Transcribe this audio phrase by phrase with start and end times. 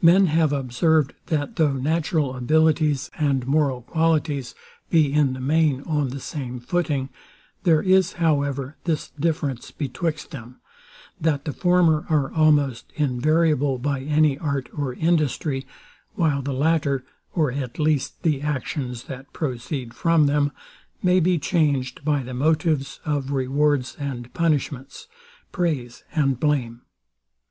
[0.00, 4.54] Men have observed, that though natural abilities and moral qualities
[4.88, 7.10] be in the main on the same footing,
[7.64, 10.56] there is, however, this difference betwixt them,
[11.20, 15.66] that the former are almost invariable by any art or industry;
[16.14, 17.04] while the latter,
[17.34, 20.50] or at least, the actions, that proceed from them,
[21.02, 25.08] may be changed by the motives of rewards and punishments,
[25.52, 26.80] praise and blame.